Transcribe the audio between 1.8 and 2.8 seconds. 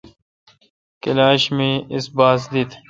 اس باس دیت۔